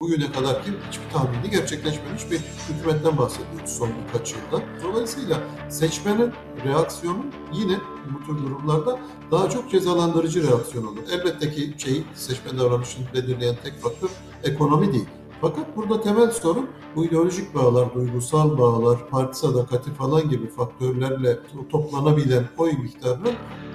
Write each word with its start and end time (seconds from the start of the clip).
bugüne 0.00 0.32
kadar 0.32 0.64
ki 0.64 0.70
hiçbir 0.90 1.10
tahmini 1.12 1.50
gerçekleşmemiş 1.50 2.30
bir 2.30 2.40
hükümetten 2.68 3.18
bahsediyoruz 3.18 3.70
son 3.70 3.90
birkaç 4.06 4.32
yılda. 4.32 4.64
Dolayısıyla 4.84 5.40
seçmenin 5.68 6.32
reaksiyonu 6.64 7.24
yine 7.52 7.76
bu 8.14 8.26
tür 8.26 8.44
durumlarda 8.44 8.98
daha 9.30 9.50
çok 9.50 9.70
cezalandırıcı 9.70 10.48
reaksiyon 10.48 10.86
olur. 10.86 11.00
Elbette 11.12 11.50
ki 11.50 11.74
şey 11.78 12.02
seçmen 12.14 12.58
davranışını 12.58 13.06
belirleyen 13.14 13.56
tek 13.64 13.80
faktör 13.80 14.10
ekonomi 14.44 14.92
değil. 14.92 15.08
Fakat 15.40 15.76
burada 15.76 16.00
temel 16.00 16.30
sorun 16.30 16.70
bu 16.96 17.04
ideolojik 17.04 17.54
bağlar, 17.54 17.94
duygusal 17.94 18.58
bağlar, 18.58 19.08
parti 19.10 19.38
sadakati 19.38 19.90
falan 19.90 20.28
gibi 20.28 20.48
faktörlerle 20.48 21.38
toplanabilen 21.70 22.44
oy 22.58 22.72
miktarının 22.72 23.34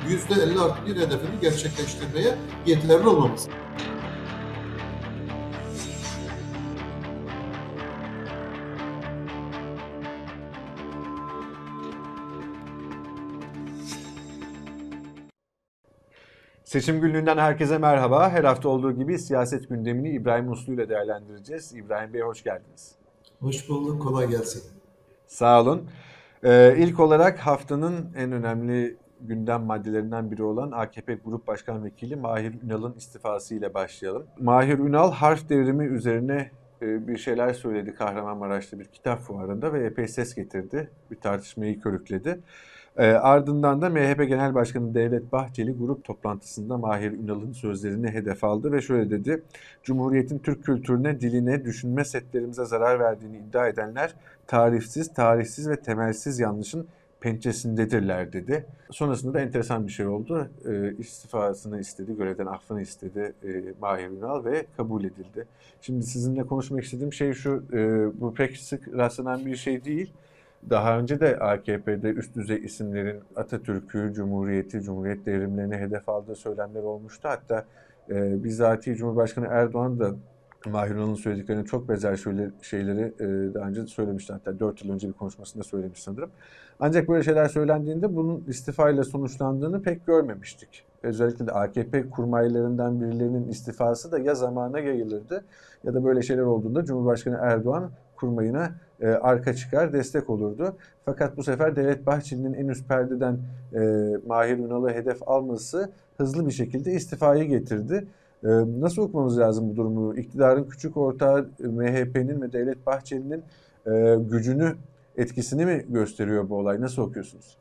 %50 0.10 0.60
artı 0.60 0.86
bir 0.86 0.96
hedefini 0.96 1.40
gerçekleştirmeye 1.42 2.38
yeterli 2.66 3.08
olmaması. 3.08 3.50
Seçim 16.72 17.02
günlüğünden 17.02 17.38
herkese 17.38 17.78
merhaba. 17.78 18.30
Her 18.30 18.44
hafta 18.44 18.70
olduğu 18.70 18.92
gibi 18.92 19.20
siyaset 19.20 19.70
gündemini 19.70 20.10
İbrahim 20.10 20.52
Uslu 20.52 20.74
ile 20.74 20.90
değerlendireceğiz. 20.90 21.74
İbrahim 21.76 22.14
Bey 22.14 22.22
hoş 22.22 22.44
geldiniz. 22.44 22.96
Hoş 23.40 23.70
bulduk, 23.70 24.02
kolay 24.02 24.30
gelsin. 24.30 24.64
Sağ 25.28 25.62
olun. 25.62 25.90
Ee, 26.44 26.76
ilk 26.78 27.00
olarak 27.00 27.40
haftanın 27.40 28.10
en 28.16 28.32
önemli 28.32 28.98
gündem 29.22 29.64
maddelerinden 29.64 30.32
biri 30.32 30.44
olan 30.44 30.72
AKP 30.72 31.14
Grup 31.26 31.48
Başkan 31.48 31.86
Vekili 31.86 32.16
Mahir 32.16 32.62
Ünal'ın 32.64 32.94
istifası 32.94 33.56
ile 33.56 33.74
başlayalım. 33.74 34.26
Mahir 34.40 34.80
Ünal 34.80 35.12
harf 35.12 35.50
devrimi 35.50 35.86
üzerine 35.86 36.52
e, 36.82 37.08
bir 37.08 37.18
şeyler 37.18 37.54
söyledi 37.54 37.96
Kahramanmaraş'ta 37.96 38.80
bir 38.80 38.86
kitap 38.86 39.20
fuarında 39.20 39.74
ve 39.74 39.86
epey 39.86 40.08
ses 40.08 40.36
getirdi. 40.36 40.92
Bir 41.12 41.20
tartışmayı 41.20 41.82
körükledi. 41.82 42.40
E, 42.98 43.06
ardından 43.06 43.82
da 43.82 43.90
MHP 43.90 44.28
Genel 44.28 44.54
Başkanı 44.54 44.94
Devlet 44.94 45.32
Bahçeli 45.32 45.78
grup 45.78 46.04
toplantısında 46.04 46.78
Mahir 46.78 47.12
Ünal'ın 47.12 47.52
sözlerini 47.52 48.08
hedef 48.08 48.44
aldı 48.44 48.72
ve 48.72 48.82
şöyle 48.82 49.10
dedi. 49.10 49.44
Cumhuriyetin 49.84 50.40
Türk 50.40 50.64
kültürüne, 50.64 51.22
diline, 51.22 51.66
düşünme 51.66 52.06
setlerimize 52.06 52.66
zarar 52.66 53.00
verdiğini 53.00 53.38
iddia 53.38 53.68
edenler 53.68 54.16
tarifsiz, 54.48 55.14
tarihsiz 55.14 55.70
ve 55.70 55.76
temelsiz 55.76 56.40
yanlışın 56.40 56.88
pençesindedirler 57.22 58.34
dedi. 58.34 58.66
Sonrasında 58.92 59.34
da 59.34 59.42
enteresan 59.42 59.88
bir 59.88 59.92
şey 59.92 60.08
oldu. 60.08 60.50
E, 60.66 60.96
istifasını 60.98 61.80
istedi, 61.80 62.16
görevden 62.18 62.46
affını 62.46 62.82
istedi 62.82 63.34
e, 63.44 63.74
Mahir 63.82 64.10
Ünal 64.10 64.46
ve 64.46 64.66
kabul 64.78 65.04
edildi. 65.04 65.48
Şimdi 65.82 66.06
sizinle 66.06 66.44
konuşmak 66.44 66.84
istediğim 66.84 67.14
şey 67.14 67.34
şu, 67.34 67.64
e, 67.74 67.78
bu 68.22 68.34
pek 68.34 68.58
sık 68.58 68.88
rastlanan 68.94 69.46
bir 69.46 69.56
şey 69.56 69.86
değil. 69.86 70.14
Daha 70.70 71.00
önce 71.00 71.20
de 71.20 71.40
AKP'de 71.40 72.10
üst 72.10 72.36
düzey 72.36 72.58
isimlerin 72.58 73.20
Atatürk'ü, 73.36 74.14
Cumhuriyeti, 74.14 74.82
Cumhuriyet 74.82 75.26
devrimlerini 75.26 75.76
hedef 75.76 76.10
aldığı 76.10 76.36
söylemler 76.36 76.84
olmuştu. 76.84 77.30
Hatta 77.30 77.66
e, 78.10 78.44
bizatihi 78.44 78.96
Cumhurbaşkanı 78.96 79.48
Erdoğan 79.50 80.00
da 80.00 80.16
Mahir 80.66 80.96
Ünal'ın 80.96 81.16
söylediklerini 81.16 81.66
çok 81.66 81.90
benzer 81.90 82.16
şeyleri 82.62 83.02
e, 83.20 83.54
daha 83.54 83.68
önce 83.68 83.88
söylemişti. 83.88 84.34
Hatta 84.34 84.60
4 84.60 84.86
yıl 84.86 84.94
önce 84.94 85.08
bir 85.08 85.14
konuşmasında 85.14 85.64
söylemiş 85.64 86.04
sanırım. 86.04 86.30
Ancak 86.80 87.10
böyle 87.10 87.24
şeyler 87.24 87.48
söylendiğinde 87.48 88.16
bunun 88.16 88.44
istifayla 88.48 89.04
sonuçlandığını 89.04 89.82
pek 89.82 90.08
görmemiştik. 90.08 90.84
Özellikle 91.04 91.48
de 91.48 91.52
AKP 91.52 92.10
kurmaylarından 92.10 93.02
birilerinin 93.02 93.48
istifası 93.48 94.12
da 94.12 94.20
ya 94.20 94.36
zamana 94.36 94.80
yayılırdı 94.80 95.44
ya 95.84 95.94
da 95.94 96.04
böyle 96.04 96.22
şeyler 96.22 96.44
olduğunda 96.44 96.86
Cumhurbaşkanı 96.86 97.38
Erdoğan 97.42 97.92
kurmayına 98.22 98.72
e, 99.02 99.08
arka 99.08 99.54
çıkar, 99.54 99.94
destek 99.94 100.30
olurdu. 100.30 100.76
Fakat 101.06 101.38
bu 101.38 101.44
sefer 101.44 101.76
Devlet 101.76 102.06
Bahçeli'nin 102.06 102.54
en 102.54 102.68
üst 102.68 102.88
perdeden 102.88 103.40
e, 103.74 103.80
Mahir 104.28 104.58
Ünal'ı 104.58 104.90
hedef 104.90 105.30
alması 105.30 105.92
hızlı 106.18 106.48
bir 106.48 106.52
şekilde 106.52 106.92
istifayı 106.92 107.44
getirdi. 107.44 108.08
E, 108.44 108.48
nasıl 108.80 109.02
okumamız 109.02 109.40
lazım 109.40 109.70
bu 109.70 109.76
durumu? 109.76 110.16
İktidarın 110.16 110.64
küçük 110.64 110.98
ortağı 110.98 111.50
e, 111.64 111.68
MHP'nin 111.68 112.42
ve 112.42 112.54
Devlet 112.54 112.86
Bahçeli'nin 112.86 113.44
e, 113.88 114.16
gücünü, 114.30 114.76
etkisini 115.18 115.66
mi 115.66 115.86
gösteriyor 115.90 116.50
bu 116.50 116.58
olay? 116.58 116.82
Nasıl 116.82 117.02
okuyorsunuz? 117.02 117.58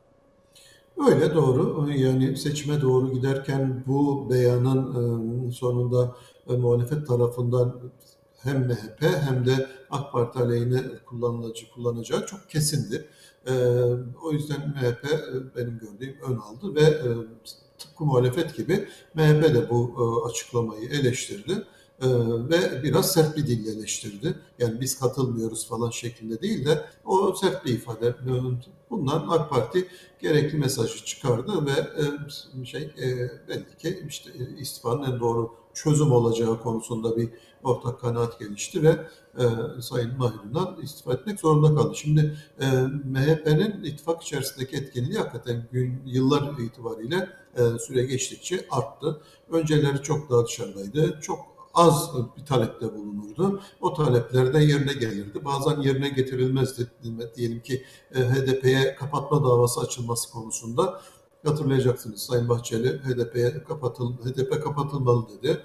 Öyle 1.09 1.35
doğru. 1.35 1.89
Yani 1.91 2.37
seçime 2.37 2.81
doğru 2.81 3.13
giderken 3.13 3.83
bu 3.87 4.29
beyanın 4.29 4.81
e, 5.47 5.51
sonunda 5.51 6.15
e, 6.49 6.53
muhalefet 6.53 7.07
tarafından 7.07 7.73
hem 8.43 8.67
MHP 8.67 9.01
hem 9.01 9.45
de 9.45 9.67
AK 9.89 10.11
Parti 10.11 10.39
aleyhine 10.39 10.81
kullanılacağı, 11.05 11.69
kullanacağı 11.69 12.25
çok 12.25 12.49
kesindi. 12.49 13.07
E, 13.47 13.53
o 14.23 14.31
yüzden 14.31 14.69
MHP 14.69 15.05
e, 15.05 15.55
benim 15.55 15.79
gördüğüm 15.79 16.17
ön 16.21 16.35
aldı 16.35 16.75
ve 16.75 16.81
e, 16.81 17.07
tıpkı 17.79 18.05
muhalefet 18.05 18.57
gibi 18.57 18.87
MHP 19.13 19.43
de 19.43 19.69
bu 19.69 19.93
e, 19.97 20.29
açıklamayı 20.29 20.89
eleştirdi 20.89 21.63
e, 22.01 22.07
ve 22.49 22.83
biraz 22.83 23.11
sert 23.11 23.37
bir 23.37 23.47
dille 23.47 23.71
eleştirdi. 23.71 24.35
Yani 24.59 24.81
biz 24.81 24.99
katılmıyoruz 24.99 25.67
falan 25.67 25.89
şeklinde 25.89 26.41
değil 26.41 26.65
de 26.65 26.85
o 27.05 27.33
sert 27.33 27.65
bir 27.65 27.73
ifade. 27.73 28.15
Bundan 28.89 29.27
AK 29.29 29.49
Parti 29.49 29.87
gerekli 30.21 30.57
mesajı 30.57 31.05
çıkardı 31.05 31.65
ve 31.65 31.71
e, 31.71 32.65
şey 32.65 32.81
e, 32.81 33.07
belli 33.47 33.77
ki 33.77 34.05
işte 34.07 34.31
istifanın 34.59 35.11
en 35.11 35.19
doğru 35.19 35.51
çözüm 35.73 36.11
olacağı 36.11 36.61
konusunda 36.61 37.17
bir 37.17 37.29
ortak 37.63 38.01
kanaat 38.01 38.39
gelişti 38.39 38.83
ve 38.83 39.07
e, 39.37 39.45
Sayın 39.81 40.17
Mahir'den 40.17 40.81
istifa 40.83 41.13
etmek 41.13 41.39
zorunda 41.39 41.75
kaldı. 41.75 41.95
Şimdi 41.95 42.37
e, 42.59 42.65
MHP'nin 43.05 43.83
ittifak 43.83 44.21
içerisindeki 44.23 44.77
etkinliği 44.77 45.17
hakikaten 45.17 45.67
gün, 45.71 46.01
yıllar 46.05 46.59
itibariyle 46.59 47.29
e, 47.57 47.79
süre 47.79 48.03
geçtikçe 48.05 48.65
arttı. 48.69 49.21
Önceleri 49.51 50.01
çok 50.03 50.29
daha 50.29 50.45
dışarıdaydı. 50.45 51.19
Çok 51.21 51.50
az 51.73 52.11
bir 52.37 52.45
talepte 52.45 52.93
bulunurdu. 52.93 53.61
O 53.81 53.93
talepler 53.93 54.53
de 54.53 54.63
yerine 54.63 54.93
gelirdi. 54.93 55.45
Bazen 55.45 55.81
yerine 55.81 56.09
getirilmezdi. 56.09 56.87
Diyelim 57.35 57.61
ki 57.61 57.85
e, 58.15 58.19
HDP'ye 58.19 58.95
kapatma 58.95 59.43
davası 59.43 59.81
açılması 59.81 60.31
konusunda 60.31 61.01
hatırlayacaksınız 61.45 62.21
Sayın 62.21 62.49
Bahçeli 62.49 62.89
HDP'ye 62.89 63.63
kapatıl 63.63 64.17
HDP 64.17 64.63
kapatılmalı 64.63 65.27
dedi. 65.29 65.61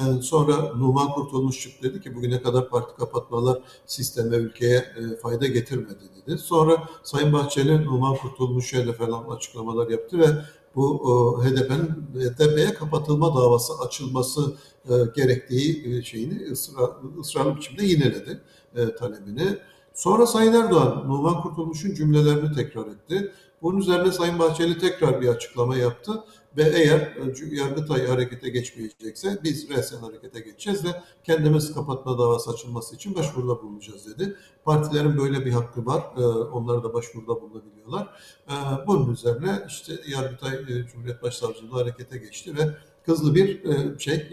E, 0.00 0.22
sonra 0.22 0.74
Numan 0.74 1.12
Kurtulmuş 1.12 1.60
çıktı 1.62 1.90
dedi 1.90 2.00
ki 2.00 2.14
bugüne 2.14 2.42
kadar 2.42 2.68
parti 2.68 2.96
kapatmalar 2.96 3.58
sisteme, 3.86 4.36
ülkeye 4.36 4.76
e, 4.76 5.16
fayda 5.22 5.46
getirmedi 5.46 6.04
dedi. 6.16 6.38
Sonra 6.38 6.88
Sayın 7.02 7.32
Bahçeli 7.32 7.84
Numan 7.84 8.16
Kurtulmuş'a 8.16 8.86
da 8.86 8.92
falan 8.92 9.24
açıklamalar 9.24 9.90
yaptı 9.90 10.18
ve 10.18 10.26
bu 10.76 11.42
HDP'nin 11.44 11.88
HDP'ye 12.14 12.74
kapatılma 12.74 13.34
davası 13.34 13.72
açılması 13.86 14.54
e, 14.88 14.94
gerektiği 15.16 16.02
şeyini 16.04 16.50
ısrar, 16.52 16.90
ısrarlı 17.20 17.56
biçimde 17.56 17.84
yineledi 17.84 18.40
talebini. 18.98 19.58
Sonra 19.94 20.26
Sayın 20.26 20.52
Erdoğan 20.52 21.08
Numan 21.08 21.42
Kurtulmuş'un 21.42 21.94
cümlelerini 21.94 22.52
tekrar 22.52 22.86
etti. 22.86 23.32
Bunun 23.62 23.78
üzerine 23.78 24.12
Sayın 24.12 24.38
Bahçeli 24.38 24.78
tekrar 24.78 25.20
bir 25.20 25.28
açıklama 25.28 25.76
yaptı 25.76 26.24
ve 26.56 26.62
eğer 26.62 27.00
e, 27.00 27.56
Yargıtay 27.56 28.06
harekete 28.06 28.48
geçmeyecekse 28.48 29.38
biz 29.44 29.70
resen 29.70 30.00
harekete 30.00 30.40
geçeceğiz 30.40 30.84
ve 30.84 30.88
kendimiz 31.24 31.74
kapatma 31.74 32.18
davası 32.18 32.50
açılması 32.50 32.94
için 32.94 33.14
başvuruda 33.14 33.62
bulunacağız 33.62 34.06
dedi. 34.06 34.36
Partilerin 34.64 35.18
böyle 35.18 35.44
bir 35.44 35.52
hakkı 35.52 35.86
var. 35.86 36.02
E, 36.16 36.20
onlar 36.26 36.82
da 36.82 36.94
başvuruda 36.94 37.40
bulunabiliyorlar. 37.40 38.08
E, 38.48 38.54
bunun 38.86 39.12
üzerine 39.12 39.62
işte 39.68 39.92
Yargıtay 40.08 40.66
Cumhuriyet 40.92 41.22
Başsavcılığı 41.22 41.74
harekete 41.74 42.18
geçti 42.18 42.56
ve 42.56 42.70
hızlı 43.02 43.34
bir 43.34 43.60
şey 43.98 44.28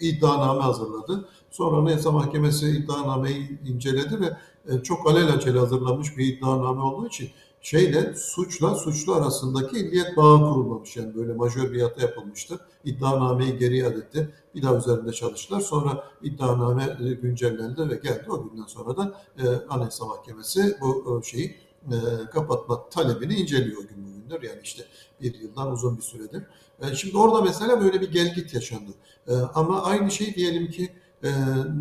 iddianame 0.00 0.60
hazırladı. 0.60 1.28
Sonra 1.50 1.76
Anayasa 1.76 2.12
Mahkemesi 2.12 2.70
iddianameyi 2.70 3.58
inceledi 3.66 4.20
ve 4.20 4.36
çok 4.82 5.10
alelacele 5.10 5.58
hazırlanmış 5.58 6.18
bir 6.18 6.26
iddianame 6.26 6.80
olduğu 6.80 7.06
için 7.06 7.30
şeyle 7.62 8.14
suçla 8.14 8.74
suçlu 8.74 9.14
arasındaki 9.14 9.78
illiyet 9.78 10.16
bağı 10.16 10.38
kurulmamış. 10.38 10.96
Yani 10.96 11.14
böyle 11.14 11.32
majör 11.32 11.72
bir 11.72 11.82
hata 11.82 12.00
yapılmıştı. 12.02 12.60
İddianameyi 12.84 13.58
geri 13.58 13.76
iade 13.76 13.98
etti. 13.98 14.34
Bir 14.54 14.62
daha 14.62 14.76
üzerinde 14.76 15.12
çalıştılar. 15.12 15.60
Sonra 15.60 16.04
iddianame 16.22 16.96
e, 17.00 17.12
güncellendi 17.12 17.90
ve 17.90 17.94
geldi. 17.94 18.24
O 18.28 18.48
günden 18.48 18.66
sonra 18.66 18.96
da 18.96 19.20
e, 19.38 19.46
Anayasa 19.68 20.06
Mahkemesi 20.06 20.76
bu 20.80 21.20
e, 21.20 21.26
şeyi 21.26 21.56
e, 21.86 21.96
kapatma 22.32 22.88
talebini 22.88 23.34
inceliyor 23.34 23.82
gün 23.82 24.02
bugündür. 24.32 24.48
Yani 24.48 24.60
işte 24.62 24.84
bir 25.20 25.40
yıldan 25.40 25.72
uzun 25.72 25.96
bir 25.96 26.02
süredir. 26.02 26.42
E, 26.80 26.94
şimdi 26.94 27.16
orada 27.16 27.42
mesela 27.42 27.80
böyle 27.80 28.00
bir 28.00 28.12
gelgit 28.12 28.54
yaşandı. 28.54 28.90
E, 29.28 29.34
ama 29.34 29.82
aynı 29.82 30.10
şey 30.10 30.34
diyelim 30.34 30.70
ki 30.70 30.92
e, 31.24 31.30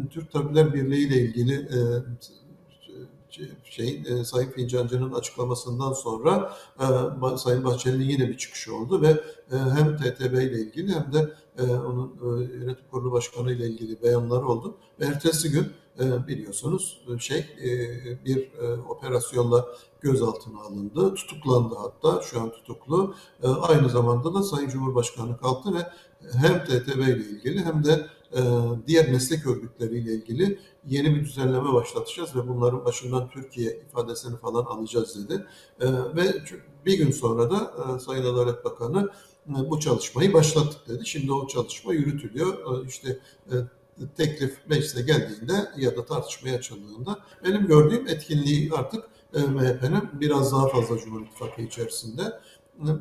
Türk 0.10 0.32
Tabipler 0.32 0.74
Birliği 0.74 1.08
ile 1.08 1.22
ilgili 1.22 1.54
e, 1.54 1.78
şey 3.64 4.04
e, 4.08 4.24
Sayın 4.24 4.52
Fincancı'nın 4.52 5.14
açıklamasından 5.14 5.94
sonra 5.94 6.54
e, 6.80 7.38
Sayın 7.38 7.64
Bahçeli'nin 7.64 8.10
yine 8.10 8.30
bir 8.30 8.38
çıkışı 8.38 8.76
oldu 8.76 9.02
ve 9.02 9.08
e, 9.52 9.58
hem 9.58 9.98
TTB 9.98 10.34
ile 10.34 10.62
ilgili 10.62 10.94
hem 10.94 11.14
de 11.14 11.34
onun 11.62 12.20
yönetim 12.54 12.86
kurulu 12.92 13.12
başkanı 13.12 13.52
ile 13.52 13.68
ilgili 13.68 14.02
beyanlar 14.02 14.44
oldu. 14.44 14.78
Ve 15.00 15.06
ertesi 15.06 15.52
gün 15.52 15.68
biliyorsunuz 16.28 17.06
şey 17.20 17.46
bir 18.26 18.52
operasyonla 18.90 19.68
gözaltına 20.02 20.62
alındı, 20.62 21.14
tutuklandı 21.14 21.76
hatta 21.76 22.22
şu 22.22 22.42
an 22.42 22.52
tutuklu. 22.52 23.16
Aynı 23.44 23.90
zamanda 23.90 24.34
da 24.34 24.44
Sayın 24.44 24.70
Cumhurbaşkanı 24.70 25.38
kalktı 25.38 25.74
ve 25.74 25.88
hem 26.32 26.66
TTB 26.66 27.00
ile 27.00 27.18
ilgili 27.18 27.66
hem 27.66 27.84
de 27.84 28.08
diğer 28.88 29.10
meslek 29.10 29.48
örgütleriyle 29.48 30.14
ilgili 30.14 30.60
yeni 30.88 31.16
bir 31.16 31.26
düzenleme 31.26 31.74
başlatacağız 31.74 32.36
ve 32.36 32.48
bunların 32.48 32.86
başından 32.86 33.30
Türkiye 33.30 33.80
ifadesini 33.90 34.38
falan 34.38 34.66
alacağız 34.66 35.30
dedi. 35.30 35.46
E, 35.80 35.88
ve 36.16 36.34
bir 36.86 36.98
gün 36.98 37.12
sonra 37.12 37.52
da 37.52 37.74
e, 37.96 38.00
Sayın 38.00 38.26
Adalet 38.26 38.66
Bakanı 38.66 39.10
bu 39.48 39.80
çalışmayı 39.80 40.34
başlattık 40.34 40.88
dedi. 40.88 41.06
Şimdi 41.06 41.34
o 41.34 41.48
çalışma 41.48 41.94
yürütülüyor. 41.94 42.86
İşte 42.88 43.20
teklif 44.18 44.58
meclise 44.70 45.02
geldiğinde 45.02 45.54
ya 45.78 45.98
da 45.98 46.06
tartışmaya 46.06 46.58
açıldığında 46.58 47.20
benim 47.44 47.68
gördüğüm 47.68 48.08
etkinliği 48.08 48.72
artık 48.74 49.04
MHP'nin 49.34 50.22
biraz 50.22 50.52
daha 50.52 50.68
fazla 50.68 50.98
Cumhur 50.98 51.22
İttifakı 51.22 51.62
içerisinde 51.62 52.40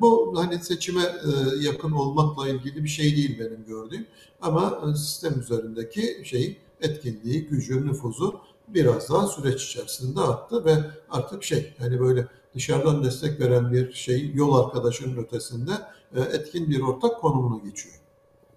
bu 0.01 0.35
hani 0.37 0.59
seçime 0.59 1.03
e, 1.03 1.31
yakın 1.61 1.93
olmakla 1.93 2.49
ilgili 2.49 2.85
bir 2.85 2.89
şey 2.89 3.17
değil 3.17 3.39
benim 3.39 3.65
gördüğüm. 3.67 4.07
Ama 4.41 4.81
e, 4.91 4.97
sistem 4.97 5.41
üzerindeki 5.41 6.23
şey 6.25 6.59
etkinliği, 6.81 7.49
gücü, 7.49 7.87
nüfuzu 7.87 8.41
biraz 8.69 9.11
daha 9.11 9.27
süreç 9.27 9.65
içerisinde 9.65 10.21
arttı 10.21 10.65
ve 10.65 10.75
artık 11.11 11.45
şey 11.45 11.75
hani 11.79 12.01
böyle 12.01 12.27
dışarıdan 12.55 13.05
destek 13.05 13.41
veren 13.41 13.73
bir 13.73 13.93
şey 13.93 14.31
yol 14.35 14.65
arkadaşının 14.65 15.17
ötesinde 15.17 15.71
e, 16.15 16.21
etkin 16.21 16.71
bir 16.71 16.81
ortak 16.81 17.21
konumuna 17.21 17.65
geçiyor. 17.65 17.95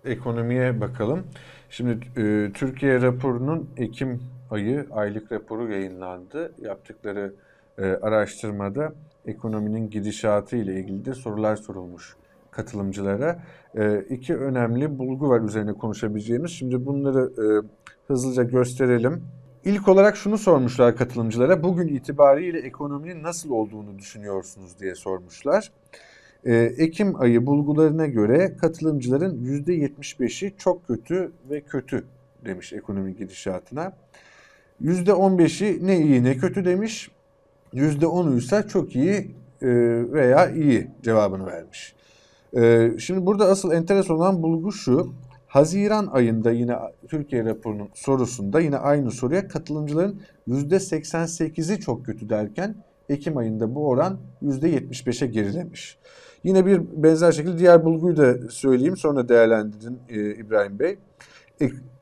Ekonomiye 0.06 0.82
bakalım. 0.82 1.24
Şimdi 1.70 2.00
Türkiye 2.54 3.02
raporunun 3.02 3.70
Ekim 3.78 4.22
ayı 4.52 4.88
aylık 4.92 5.32
raporu 5.32 5.72
yayınlandı. 5.72 6.54
Yaptıkları 6.62 7.34
araştırmada 8.02 8.94
ekonominin 9.26 9.90
gidişatı 9.90 10.56
ile 10.56 10.80
ilgili 10.80 11.06
de 11.06 11.14
sorular 11.14 11.56
sorulmuş 11.56 12.16
katılımcılara. 12.52 13.40
E, 13.76 14.00
iki 14.10 14.36
önemli 14.36 15.00
bulgu 15.00 15.30
var 15.30 15.42
üzerine 15.42 15.74
konuşabileceğimiz. 15.74 16.52
Şimdi 16.52 16.86
bunları 16.86 17.32
e, 17.38 17.68
hızlıca 18.08 18.44
gösterelim. 18.44 19.24
İlk 19.66 19.88
olarak 19.88 20.18
şunu 20.18 20.38
sormuşlar 20.38 20.96
katılımcılara. 20.96 21.64
Bugün 21.64 21.88
itibariyle 21.88 22.60
ekonominin 22.60 23.24
nasıl 23.24 23.50
olduğunu 23.50 24.00
düşünüyorsunuz 24.00 24.80
diye 24.80 24.96
sormuşlar. 24.96 25.72
E, 26.46 26.56
Ekim 26.56 27.22
ayı 27.22 27.46
bulgularına 27.46 28.08
göre 28.08 28.58
katılımcıların 28.58 29.46
%75'i 29.46 30.54
çok 30.58 30.88
kötü 30.88 31.32
ve 31.50 31.62
kötü 31.62 32.04
demiş 32.46 32.74
ekonomi 32.74 33.16
gidişatına. 33.16 33.94
%15'i 34.82 35.88
ne 35.88 36.02
iyi 36.02 36.24
ne 36.24 36.38
kötü 36.38 36.66
demiş. 36.66 37.12
%10'u 37.74 38.38
ise 38.38 38.66
çok 38.68 38.96
iyi 38.96 39.36
e, 39.62 39.68
veya 40.12 40.50
iyi 40.50 40.88
cevabını 41.04 41.46
vermiş. 41.46 41.96
E, 42.58 42.92
şimdi 43.00 43.26
burada 43.26 43.46
asıl 43.46 43.72
enteresan 43.72 44.16
olan 44.16 44.44
bulgu 44.44 44.72
şu. 44.72 45.14
Haziran 45.48 46.08
ayında 46.08 46.52
yine 46.52 46.76
Türkiye 47.08 47.46
raporunun 47.46 47.90
sorusunda 47.94 48.60
yine 48.60 48.78
aynı 48.78 49.12
soruya 49.12 49.48
katılımcıların 49.48 50.22
%88'i 50.48 51.80
çok 51.80 52.06
kötü 52.06 52.30
derken 52.30 52.76
Ekim 53.10 53.38
ayında 53.38 53.76
bu 53.76 53.90
oran 53.90 54.20
%75'e 54.44 55.28
gerilemiş. 55.28 55.98
Yine 56.44 56.66
bir 56.66 56.82
benzer 57.04 57.32
şekilde 57.32 57.58
diğer 57.58 57.86
bulguyu 57.86 58.18
da 58.18 58.50
söyleyeyim 58.50 58.98
sonra 58.98 59.30
değerlendirin 59.30 60.00
e, 60.10 60.36
İbrahim 60.36 60.80
Bey 60.80 60.98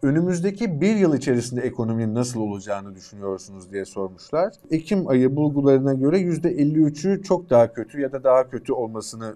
önümüzdeki 0.03 0.81
bir 0.81 0.95
yıl 0.95 1.17
içerisinde 1.17 1.61
ekonominin 1.61 2.15
nasıl 2.15 2.39
olacağını 2.39 2.95
düşünüyorsunuz 2.95 3.71
diye 3.71 3.85
sormuşlar. 3.85 4.53
Ekim 4.71 5.07
ayı 5.07 5.35
bulgularına 5.35 5.93
göre 5.93 6.21
%53'ü 6.21 7.23
çok 7.23 7.49
daha 7.49 7.73
kötü 7.73 8.01
ya 8.01 8.11
da 8.11 8.23
daha 8.23 8.49
kötü 8.49 8.73
olmasını 8.73 9.35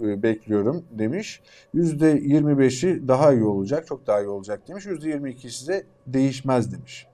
e, 0.00 0.22
bekliyorum 0.22 0.84
demiş. 0.90 1.42
%25'i 1.74 3.08
daha 3.08 3.32
iyi 3.32 3.44
olacak, 3.44 3.86
çok 3.86 4.06
daha 4.06 4.20
iyi 4.20 4.28
olacak 4.28 4.68
demiş. 4.68 4.86
%22'si 4.86 5.68
de 5.68 5.84
değişmez 6.06 6.72
demiş. 6.72 7.06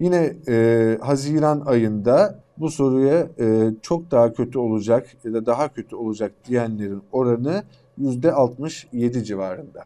Yine 0.00 0.32
e, 0.48 0.98
Haziran 1.00 1.60
ayında 1.60 2.38
bu 2.58 2.70
soruya 2.70 3.28
e, 3.38 3.70
çok 3.82 4.10
daha 4.10 4.32
kötü 4.32 4.58
olacak 4.58 5.06
ya 5.24 5.32
da 5.32 5.46
daha 5.46 5.72
kötü 5.72 5.96
olacak 5.96 6.32
diyenlerin 6.48 7.02
oranı 7.12 7.64
%67 8.00 9.24
civarında. 9.24 9.84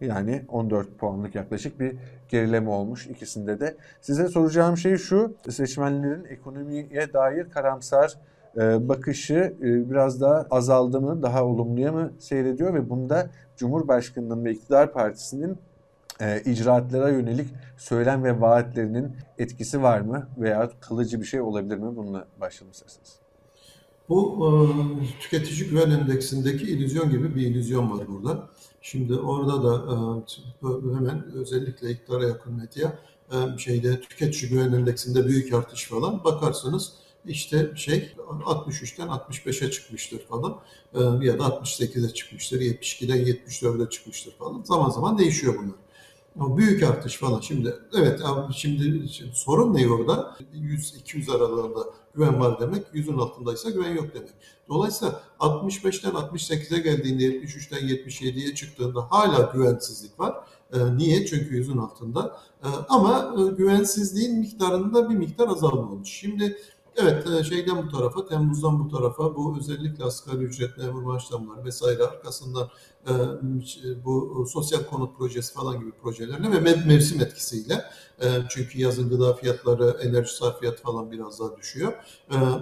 Yani 0.00 0.44
14 0.48 0.98
puanlık 0.98 1.34
yaklaşık 1.34 1.80
bir 1.80 1.96
gerileme 2.28 2.70
olmuş 2.70 3.06
ikisinde 3.06 3.60
de. 3.60 3.76
Size 4.00 4.28
soracağım 4.28 4.76
şey 4.76 4.96
şu, 4.96 5.34
seçmenlerin 5.48 6.24
ekonomiye 6.24 7.12
dair 7.12 7.50
karamsar 7.50 8.14
e, 8.56 8.88
bakışı 8.88 9.54
e, 9.60 9.90
biraz 9.90 10.20
daha 10.20 10.46
azaldı 10.50 11.00
mı, 11.00 11.22
daha 11.22 11.44
olumluya 11.44 11.92
mı 11.92 12.12
seyrediyor 12.18 12.74
ve 12.74 12.90
bunda 12.90 13.30
Cumhurbaşkanı'nın 13.56 14.44
ve 14.44 14.52
iktidar 14.52 14.92
partisinin 14.92 15.58
e, 16.20 16.40
icraatlara 16.40 17.08
yönelik 17.08 17.48
söylem 17.76 18.24
ve 18.24 18.40
vaatlerinin 18.40 19.16
etkisi 19.38 19.82
var 19.82 20.00
mı 20.00 20.28
veya 20.38 20.70
kalıcı 20.80 21.20
bir 21.20 21.26
şey 21.26 21.40
olabilir 21.40 21.76
mi? 21.76 21.96
Bununla 21.96 22.26
başlayalım 22.40 22.72
isterseniz. 22.72 23.18
Bu 24.08 24.50
tüketici 25.20 25.70
güven 25.70 25.90
endeksindeki 25.90 26.64
illüzyon 26.64 27.10
gibi 27.10 27.34
bir 27.34 27.40
illüzyon 27.40 27.98
var 27.98 28.08
burada. 28.08 28.48
Şimdi 28.90 29.14
orada 29.14 29.64
da 29.64 29.92
e, 30.62 30.96
hemen 30.96 31.32
özellikle 31.34 31.90
iktidara 31.90 32.24
yakın 32.24 32.52
medya 32.52 32.98
e, 33.32 33.58
şeyde 33.58 34.00
tüketici 34.00 34.50
güven 34.50 34.72
endeksinde 34.72 35.26
büyük 35.26 35.52
artış 35.52 35.88
falan 35.88 36.24
bakarsanız 36.24 36.92
işte 37.24 37.72
şey 37.76 38.12
63'ten 38.28 39.08
65'e 39.08 39.70
çıkmıştır 39.70 40.18
falan 40.18 40.60
e, 40.94 41.00
ya 41.00 41.38
da 41.38 41.44
68'e 41.44 42.14
çıkmıştır, 42.14 42.60
72'den 42.60 43.18
74'e 43.18 43.90
çıkmıştır 43.90 44.32
falan. 44.32 44.62
Zaman 44.62 44.90
zaman 44.90 45.18
değişiyor 45.18 45.54
bunlar. 45.58 45.85
O 46.40 46.56
büyük 46.56 46.82
artış 46.82 47.16
falan. 47.16 47.40
Şimdi 47.40 47.74
evet 47.94 48.20
abi 48.24 48.52
şimdi, 48.54 49.08
şimdi 49.08 49.32
sorun 49.34 49.74
ne 49.74 49.88
orada? 49.88 50.36
100-200 50.54 51.36
aralığında 51.36 51.80
güven 52.14 52.40
var 52.40 52.60
demek. 52.60 52.86
100'ün 52.94 53.18
altındaysa 53.18 53.70
güven 53.70 53.94
yok 53.94 54.14
demek. 54.14 54.30
Dolayısıyla 54.68 55.20
65'ten 55.40 56.10
68'e 56.10 56.78
geldiğinde 56.78 57.24
73'ten 57.24 57.88
77'ye 57.88 58.54
çıktığında 58.54 59.06
hala 59.10 59.50
güvensizlik 59.54 60.20
var. 60.20 60.34
E, 60.72 60.96
niye? 60.96 61.26
Çünkü 61.26 61.56
yüzün 61.56 61.78
altında. 61.78 62.38
E, 62.64 62.68
ama 62.88 63.34
e, 63.38 63.54
güvensizliğin 63.54 64.38
miktarında 64.38 65.10
bir 65.10 65.14
miktar 65.14 65.48
azalma 65.48 65.92
olmuş. 65.92 66.10
Şimdi 66.10 66.56
Evet, 66.98 67.26
e, 67.26 67.44
şeyden 67.44 67.86
bu 67.86 67.88
tarafa, 67.88 68.26
Temmuz'dan 68.26 68.84
bu 68.84 68.88
tarafa 68.88 69.36
bu 69.36 69.56
özellikle 69.58 70.04
asgari 70.04 70.44
ücret, 70.44 70.78
memur 70.78 71.02
maaş 71.02 71.30
vesaire 71.64 72.02
arkasından 72.02 72.68
bu 74.04 74.46
sosyal 74.52 74.84
konut 74.84 75.18
projesi 75.18 75.54
falan 75.54 75.80
gibi 75.80 75.90
projelerle 76.02 76.64
ve 76.64 76.74
mevsim 76.86 77.20
etkisiyle 77.20 77.84
e, 78.20 78.26
çünkü 78.48 78.80
yazın 78.80 79.08
gıda 79.08 79.34
fiyatları, 79.34 79.96
enerji 80.02 80.36
sarfiyatı 80.36 80.82
falan 80.82 81.10
biraz 81.10 81.40
daha 81.40 81.56
düşüyor. 81.56 81.92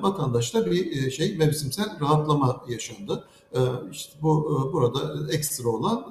Vatandaşta 0.00 0.66
bir 0.66 1.10
şey 1.10 1.36
mevsimsel 1.36 2.00
rahatlama 2.00 2.64
yaşandı. 2.68 3.24
İşte 3.92 4.12
bu 4.22 4.70
burada 4.72 5.32
ekstra 5.32 5.68
olan 5.68 6.06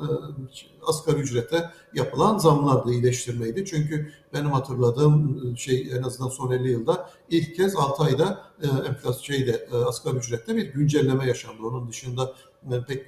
asgari 0.85 1.19
ücrete 1.19 1.69
yapılan 1.93 2.37
zamlar 2.37 2.85
da 2.87 2.91
iyileştirmeydi. 2.91 3.65
Çünkü 3.65 4.13
benim 4.33 4.51
hatırladığım 4.51 5.57
şey 5.57 5.91
en 5.97 6.03
azından 6.03 6.29
son 6.29 6.51
50 6.51 6.71
yılda 6.71 7.09
ilk 7.29 7.55
kez 7.55 7.75
6 7.75 8.03
ayda 8.03 8.41
enflasyon 8.63 9.35
şeyde 9.35 9.69
asgari 9.85 10.15
ücrette 10.15 10.55
bir 10.55 10.73
güncelleme 10.73 11.27
yaşandı. 11.27 11.63
Onun 11.63 11.89
dışında 11.89 12.33
pek 12.87 13.05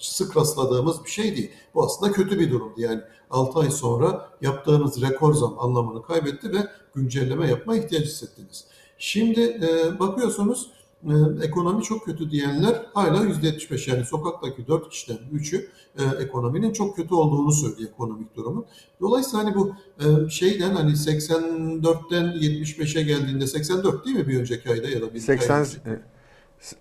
sık 0.00 0.36
rastladığımız 0.36 1.04
bir 1.04 1.10
şey 1.10 1.36
değil. 1.36 1.50
Bu 1.74 1.84
aslında 1.84 2.12
kötü 2.12 2.38
bir 2.38 2.50
durumdu. 2.50 2.80
Yani 2.80 3.00
6 3.30 3.58
ay 3.58 3.70
sonra 3.70 4.30
yaptığınız 4.40 5.02
rekor 5.02 5.34
zam 5.34 5.58
anlamını 5.58 6.02
kaybetti 6.02 6.52
ve 6.52 6.58
güncelleme 6.94 7.48
yapma 7.48 7.76
ihtiyacı 7.76 8.06
hissettiniz. 8.06 8.64
Şimdi 8.98 9.60
bakıyorsunuz 10.00 10.70
e, 11.04 11.14
ekonomi 11.42 11.82
çok 11.82 12.04
kötü 12.04 12.30
diyenler 12.30 12.86
hala 12.94 13.24
%75 13.24 13.90
yani 13.90 14.04
sokaktaki 14.04 14.66
4 14.66 14.90
kişiden 14.90 15.18
3'ü 15.34 15.68
e, 15.98 16.22
ekonominin 16.22 16.72
çok 16.72 16.96
kötü 16.96 17.14
olduğunu 17.14 17.52
söylüyor 17.52 17.90
ekonomik 17.90 18.36
durumun. 18.36 18.66
Dolayısıyla 19.00 19.44
hani 19.44 19.54
bu 19.54 19.72
e, 20.00 20.30
şeyden 20.30 20.74
hani 20.74 20.90
84'ten 20.90 22.24
75'e 22.24 23.02
geldiğinde 23.02 23.46
84 23.46 24.06
değil 24.06 24.16
mi 24.16 24.28
bir 24.28 24.40
önceki 24.40 24.70
ayda 24.70 24.88
ya 24.88 25.02
da 25.02 25.14
bir 25.14 25.20
80 25.20 25.54
ay 25.54 25.62
e, 25.62 26.00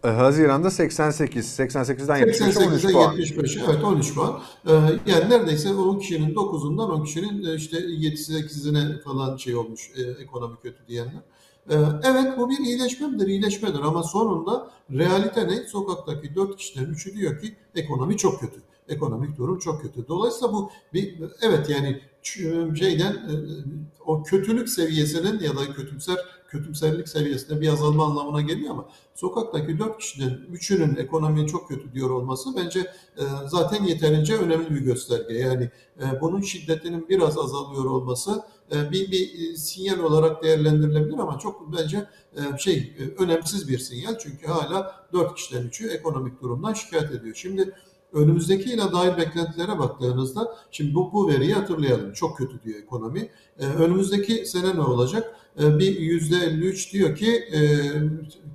Haziran'da 0.01 0.71
88, 0.71 1.59
88'den 1.59 2.21
75'e 2.21 2.67
13 2.67 2.83
puan. 2.93 3.13
75, 3.13 3.57
evet 3.57 3.83
13 3.83 4.13
puan. 4.13 4.41
Ee, 4.67 4.71
yani 5.05 5.29
neredeyse 5.29 5.73
10 5.73 5.99
kişinin 5.99 6.35
9'undan 6.35 6.91
10 6.91 7.03
kişinin 7.03 7.55
işte 7.55 7.77
7-8'ine 7.77 9.01
falan 9.01 9.37
şey 9.37 9.55
olmuş 9.55 9.91
ekonomi 10.19 10.55
kötü 10.63 10.87
diyenler. 10.87 11.21
Evet 12.03 12.37
bu 12.37 12.49
bir 12.49 12.57
iyileşmedir, 12.57 13.27
iyileşmedir 13.27 13.79
ama 13.79 14.03
sonunda 14.03 14.71
realite 14.91 15.47
ne? 15.47 15.67
Sokaktaki 15.67 16.35
dört 16.35 16.57
kişiden 16.57 16.85
üçü 16.85 17.13
diyor 17.13 17.41
ki 17.41 17.55
ekonomi 17.75 18.17
çok 18.17 18.39
kötü 18.39 18.61
ekonomik 18.89 19.37
durum 19.37 19.59
çok 19.59 19.81
kötü. 19.81 20.07
Dolayısıyla 20.07 20.53
bu 20.53 20.71
bir 20.93 21.21
evet 21.41 21.69
yani 21.69 22.01
şeyden 22.79 23.13
e, 23.13 23.33
o 24.05 24.23
kötülük 24.23 24.69
seviyesinin 24.69 25.39
ya 25.39 25.55
da 25.55 25.73
kötümser 25.73 26.17
kötümserlik 26.57 27.09
seviyesinde 27.09 27.61
bir 27.61 27.69
azalma 27.69 28.05
anlamına 28.05 28.41
geliyor 28.41 28.71
ama 28.71 28.89
sokaktaki 29.15 29.79
dört 29.79 29.97
kişinin 29.99 30.45
üçünün 30.51 30.95
ekonomi 30.95 31.47
çok 31.47 31.69
kötü 31.69 31.93
diyor 31.93 32.09
olması 32.09 32.49
bence 32.57 32.79
e, 33.17 33.23
zaten 33.47 33.83
yeterince 33.83 34.37
önemli 34.37 34.69
bir 34.69 34.81
gösterge. 34.81 35.33
Yani 35.33 35.69
e, 35.99 36.21
bunun 36.21 36.41
şiddetinin 36.41 37.09
biraz 37.09 37.37
azalıyor 37.37 37.85
olması 37.85 38.43
bir, 38.71 39.11
bir 39.11 39.55
sinyal 39.55 39.99
olarak 39.99 40.43
değerlendirilebilir 40.43 41.17
ama 41.17 41.39
çok 41.39 41.77
bence 41.77 42.05
şey 42.57 42.97
önemsiz 43.17 43.69
bir 43.69 43.79
sinyal 43.79 44.17
çünkü 44.17 44.47
hala 44.47 45.07
dört 45.13 45.35
kişiden 45.35 45.63
üçü 45.63 45.89
ekonomik 45.89 46.41
durumdan 46.41 46.73
şikayet 46.73 47.11
ediyor. 47.11 47.35
Şimdi 47.35 47.73
önümüzdeki 48.15 48.69
yıla 48.69 48.93
dair 48.93 49.17
beklentilere 49.17 49.79
baktığınızda 49.79 50.55
şimdi 50.71 50.95
bu, 50.95 51.13
bu 51.13 51.27
veriyi 51.27 51.53
hatırlayalım. 51.53 52.13
Çok 52.13 52.37
kötü 52.37 52.63
diyor 52.63 52.79
ekonomi. 52.79 53.29
Ee, 53.59 53.65
önümüzdeki 53.65 54.45
sene 54.45 54.75
ne 54.75 54.81
olacak? 54.81 55.35
Ee, 55.59 55.79
bir 55.79 55.99
yüzde 55.99 56.35
53 56.35 56.93
diyor 56.93 57.15
ki 57.15 57.31
e, 57.31 57.59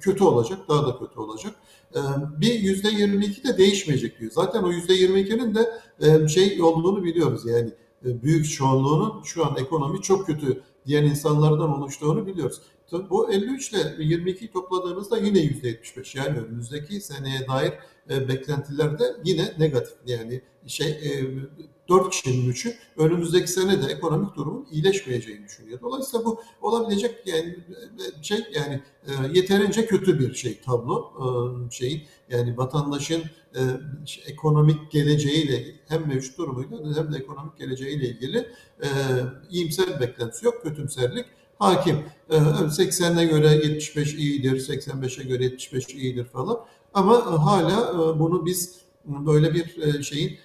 kötü 0.00 0.25
olacak, 0.25 0.59
daha 0.69 0.87
da 0.87 0.99
kötü 0.99 1.21
olacak. 1.21 1.55
Ee, 1.97 1.99
bir 2.40 2.55
yüzde 2.55 2.88
22 2.88 3.45
de 3.45 3.59
değişmeyecek 3.59 4.21
diyor. 4.21 4.33
Zaten 4.35 4.62
o 4.62 4.71
yüzde 4.73 4.95
22'nin 4.95 5.55
de 5.55 5.81
e, 6.00 6.29
şey 6.29 6.62
olduğunu 6.62 7.05
biliyoruz 7.05 7.47
yani 7.47 7.71
e, 8.07 8.23
büyük 8.23 8.50
çoğunluğunun 8.50 9.23
şu 9.23 9.47
an 9.47 9.57
ekonomi 9.57 10.02
çok 10.02 10.26
kötü 10.26 10.62
diyen 10.87 11.05
insanlardan 11.05 11.79
oluştuğunu 11.79 12.26
biliyoruz. 12.26 12.61
Bu 12.92 13.32
53 13.32 13.73
ile 13.73 13.78
22'yi 13.80 14.52
topladığınızda 14.52 15.18
yine 15.18 15.38
%75. 15.38 16.18
Yani 16.18 16.38
önümüzdeki 16.38 17.00
seneye 17.00 17.49
dair 17.49 17.73
e, 18.11 18.28
beklentiler 18.28 18.99
de 18.99 19.16
yine 19.25 19.54
negatif. 19.59 19.97
Yani 20.06 20.40
şey 20.66 20.90
e, 20.90 21.25
4 21.88 22.11
kişinin 22.11 22.52
3'ü 22.52 22.75
önümüzdeki 22.97 23.49
sene 23.49 23.82
de 23.82 23.92
ekonomik 23.92 24.37
durumun 24.37 24.66
iyileşmeyeceğini 24.70 25.44
düşünüyor. 25.44 25.80
Dolayısıyla 25.82 26.25
bu 26.25 26.40
olabilecek 26.62 27.26
yani 27.26 27.56
e, 28.18 28.23
şey 28.23 28.38
yani 28.54 28.80
e, 29.06 29.12
yeterince 29.38 29.87
kötü 29.87 30.18
bir 30.18 30.35
şey 30.35 30.61
tablo 30.61 31.12
e, 31.18 31.70
şeyin 31.70 32.02
yani 32.30 32.56
vatandaşın 32.56 33.23
e, 33.54 33.61
ekonomik 34.26 34.90
geleceğiyle 34.90 35.64
hem 35.88 36.09
mevcut 36.09 36.38
durumuyla 36.38 36.97
hem 36.97 37.12
de 37.12 37.16
ekonomik 37.18 37.59
geleceğiyle 37.59 38.09
ilgili 38.09 38.38
e, 38.82 38.88
iyimser 39.50 40.00
beklentisi 40.00 40.47
yok, 40.47 40.62
kötümserlik 40.62 41.26
hakim. 41.61 42.05
80'e 42.31 43.25
göre 43.25 43.49
75 43.49 44.14
iyidir, 44.14 44.61
85'e 44.69 45.25
göre 45.25 45.45
75 45.45 45.88
iyidir 45.88 46.25
falan. 46.25 46.61
Ama 46.95 47.17
e, 47.17 47.37
hala 47.37 47.90
e, 47.90 48.19
bunu 48.19 48.47
biz 48.47 48.81
böyle 49.07 49.55
bir 49.55 49.79
e, 49.79 50.02
şeyin 50.02 50.38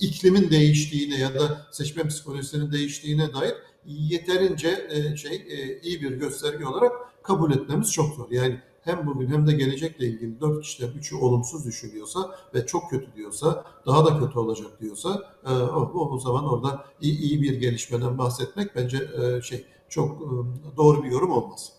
iklimin 0.00 0.50
değiştiğine 0.50 1.18
ya 1.18 1.34
da 1.34 1.66
seçmen 1.70 2.08
psikolojisinin 2.08 2.72
değiştiğine 2.72 3.34
dair 3.34 3.54
yeterince 3.86 4.88
şey 5.16 5.46
iyi 5.82 6.02
bir 6.02 6.10
gösterge 6.10 6.66
olarak 6.66 6.92
kabul 7.22 7.52
etmemiz 7.52 7.92
çok 7.92 8.14
zor. 8.14 8.30
Yani 8.30 8.60
hem 8.80 9.06
bugün 9.06 9.26
hem 9.28 9.46
de 9.46 9.52
gelecekle 9.52 10.06
ilgili 10.06 10.40
dört 10.40 10.62
kişiden 10.62 10.98
üçü 10.98 11.16
olumsuz 11.16 11.66
düşünüyorsa 11.66 12.20
ve 12.54 12.66
çok 12.66 12.90
kötü 12.90 13.14
diyorsa, 13.16 13.64
daha 13.86 14.06
da 14.06 14.18
kötü 14.18 14.38
olacak 14.38 14.80
diyorsa 14.80 15.32
o, 15.74 16.08
o 16.10 16.18
zaman 16.18 16.44
orada 16.44 16.84
iyi, 17.00 17.18
iyi 17.18 17.42
bir 17.42 17.54
gelişmeden 17.54 18.18
bahsetmek 18.18 18.76
bence 18.76 19.08
şey 19.42 19.66
çok 19.92 20.20
doğru 20.76 21.04
bir 21.04 21.10
yorum 21.10 21.30
olmaz. 21.30 21.72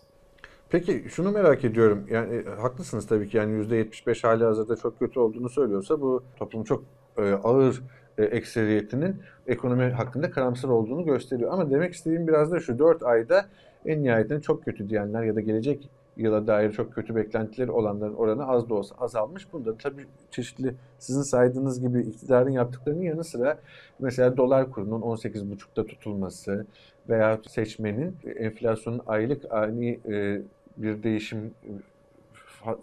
Peki 0.69 1.05
şunu 1.09 1.31
merak 1.31 1.65
ediyorum. 1.65 2.05
Yani 2.09 2.35
e, 2.35 2.49
haklısınız 2.49 3.07
tabii 3.07 3.29
ki. 3.29 3.37
Yani 3.37 3.65
%75 3.65 4.27
hali 4.27 4.43
hazırda 4.43 4.75
çok 4.75 4.99
kötü 4.99 5.19
olduğunu 5.19 5.49
söylüyorsa 5.49 6.01
bu 6.01 6.23
toplum 6.35 6.63
çok 6.63 6.83
e, 7.17 7.21
ağır 7.21 7.81
e, 8.17 8.23
ekseriyetinin 8.23 9.21
ekonomi 9.47 9.83
hakkında 9.83 10.31
karamsar 10.31 10.69
olduğunu 10.69 11.05
gösteriyor. 11.05 11.51
Ama 11.51 11.71
demek 11.71 11.93
istediğim 11.93 12.27
biraz 12.27 12.51
da 12.51 12.59
şu 12.59 12.79
4 12.79 13.03
ayda 13.03 13.45
en 13.85 14.03
nihayetinde 14.03 14.41
çok 14.41 14.65
kötü 14.65 14.89
diyenler 14.89 15.23
ya 15.23 15.35
da 15.35 15.41
gelecek 15.41 15.89
yıla 16.17 16.47
dair 16.47 16.71
çok 16.71 16.93
kötü 16.93 17.15
beklentileri 17.15 17.71
olanların 17.71 18.13
oranı 18.13 18.47
az 18.47 18.69
da 18.69 18.73
olsa 18.73 18.95
azalmış. 18.99 19.53
Bunda 19.53 19.77
tabii 19.77 20.05
çeşitli 20.31 20.75
sizin 20.99 21.21
saydığınız 21.21 21.81
gibi 21.81 22.01
iktidarın 22.01 22.51
yaptıklarının 22.51 23.01
yanı 23.01 23.23
sıra 23.23 23.59
mesela 23.99 24.37
dolar 24.37 24.71
kurunun 24.71 25.01
18,5'ta 25.01 25.85
tutulması 25.85 26.65
veya 27.09 27.39
seçmenin 27.47 28.15
enflasyonun 28.35 29.01
aylık 29.07 29.53
ani 29.53 29.99
e, 30.09 30.41
bir 30.77 31.03
değişim 31.03 31.53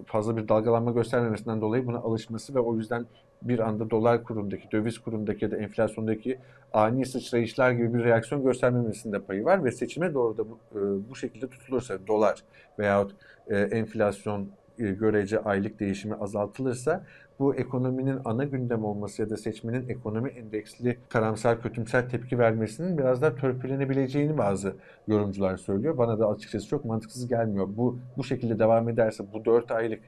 fazla 0.07 0.37
bir 0.37 0.49
dalgalanma 0.49 0.91
göstermemesinden 0.91 1.61
dolayı 1.61 1.87
buna 1.87 1.99
alışması 1.99 2.55
ve 2.55 2.61
o 2.61 2.77
yüzden 2.77 3.07
bir 3.43 3.59
anda 3.59 3.91
dolar 3.91 4.25
kurundaki, 4.25 4.71
döviz 4.73 4.99
kurundaki 4.99 5.45
ya 5.45 5.51
da 5.51 5.57
enflasyondaki 5.57 6.39
ani 6.73 7.07
sıçrayışlar 7.07 7.71
gibi 7.71 7.95
bir 7.95 8.05
reaksiyon 8.05 8.45
göstermemesinde 8.45 9.21
payı 9.21 9.45
var 9.45 9.65
ve 9.65 9.73
seçime 9.73 10.15
doğru 10.15 10.37
da 10.39 10.45
bu, 10.51 10.59
e, 10.75 11.11
bu 11.11 11.17
şekilde 11.17 11.49
tutulursa 11.49 11.99
dolar 12.07 12.43
veyahut 12.79 13.15
e, 13.49 13.57
enflasyon 13.59 14.49
e, 14.79 14.83
görece 14.91 15.39
aylık 15.39 15.81
değişimi 15.81 16.15
azaltılırsa 16.15 17.05
bu 17.39 17.55
ekonominin 17.55 18.19
ana 18.25 18.45
gündem 18.45 18.85
olması 18.85 19.23
ya 19.23 19.31
da 19.31 19.37
seçmenin 19.37 19.89
ekonomi 19.89 20.31
endeksli 20.31 20.99
karamsar 21.09 21.63
kötümser 21.63 22.09
tepki 22.09 22.39
vermesinin 22.39 22.99
biraz 22.99 23.23
daha 23.23 23.35
törpülenebileceğini 23.35 24.39
bazı 24.39 24.77
yorumcular 25.09 25.57
söylüyor. 25.57 25.99
Bana 25.99 26.19
da 26.19 26.29
açıkçası 26.29 26.69
çok 26.69 26.85
mantıksız 26.85 27.29
gelmiyor. 27.29 27.69
Bu 27.77 27.99
bu 28.17 28.25
şekilde 28.25 28.59
devam 28.59 28.89
ederse 28.89 29.25
bu 29.33 29.45
4 29.45 29.71
aylık 29.71 30.01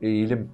eğilim 0.00 0.48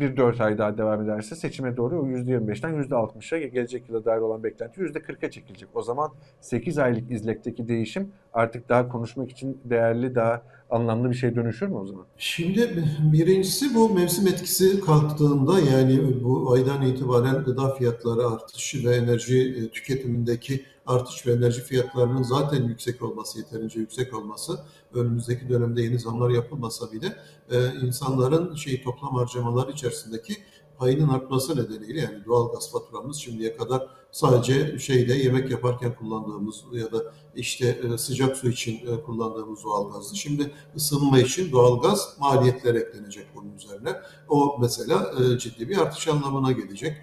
bir 0.00 0.16
4 0.16 0.40
ay 0.40 0.58
daha 0.58 0.78
devam 0.78 1.02
ederse 1.02 1.36
seçime 1.36 1.76
doğru 1.76 2.00
o 2.00 2.06
%25'ten 2.06 2.74
%60'a 2.82 3.38
gelecek 3.38 3.88
yıla 3.88 4.04
dair 4.04 4.20
olan 4.20 4.42
beklenti 4.42 4.80
%40'a 4.80 5.30
çekilecek. 5.30 5.68
O 5.74 5.82
zaman 5.82 6.10
8 6.40 6.78
aylık 6.78 7.10
izlekteki 7.10 7.68
değişim 7.68 8.12
artık 8.32 8.68
daha 8.68 8.88
konuşmak 8.88 9.30
için 9.30 9.60
değerli, 9.64 10.14
daha 10.14 10.42
anlamlı 10.70 11.10
bir 11.10 11.14
şey 11.14 11.34
dönüşür 11.34 11.66
mü 11.66 11.74
o 11.74 11.86
zaman? 11.86 12.06
Şimdi 12.16 12.84
birincisi 13.12 13.74
bu 13.74 13.94
mevsim 13.94 14.26
etkisi 14.26 14.80
kalktığında 14.80 15.60
yani 15.60 16.22
bu 16.24 16.52
aydan 16.52 16.82
itibaren 16.82 17.44
gıda 17.44 17.74
fiyatları 17.74 18.26
artışı 18.26 18.88
ve 18.88 18.96
enerji 18.96 19.54
e, 19.58 19.68
tüketimindeki 19.68 20.64
artış 20.86 21.26
ve 21.26 21.32
enerji 21.32 21.60
fiyatlarının 21.60 22.22
zaten 22.22 22.64
yüksek 22.64 23.02
olması, 23.02 23.38
yeterince 23.38 23.80
yüksek 23.80 24.14
olması, 24.14 24.58
önümüzdeki 24.94 25.48
dönemde 25.48 25.82
yeni 25.82 25.98
zamlar 25.98 26.30
yapılmasa 26.30 26.92
bile 26.92 27.16
e, 27.50 27.72
insanların 27.82 28.54
şey 28.54 28.82
toplam 28.82 29.14
harcamalar 29.14 29.68
içerisindeki 29.68 30.36
payının 30.78 31.08
artması 31.08 31.56
nedeniyle 31.56 32.00
yani 32.00 32.24
doğal 32.24 32.52
gaz 32.52 32.72
faturamız 32.72 33.16
şimdiye 33.16 33.56
kadar 33.56 33.88
sadece 34.12 34.78
şeyde 34.78 35.14
yemek 35.14 35.50
yaparken 35.50 35.94
kullandığımız 35.94 36.64
ya 36.72 36.92
da 36.92 37.12
işte 37.34 37.68
e, 37.68 37.98
sıcak 37.98 38.36
su 38.36 38.48
için 38.48 38.86
e, 38.86 39.02
kullandığımız 39.02 39.64
doğal 39.64 39.92
gazdı. 39.92 40.16
Şimdi 40.16 40.50
ısınma 40.76 41.18
için 41.18 41.52
doğal 41.52 41.80
gaz 41.82 42.16
maliyetler 42.20 42.74
eklenecek 42.74 43.26
bunun 43.34 43.54
üzerine. 43.54 43.92
O 44.28 44.56
mesela 44.60 45.14
e, 45.20 45.38
ciddi 45.38 45.68
bir 45.68 45.78
artış 45.78 46.08
anlamına 46.08 46.52
gelecek. 46.52 46.96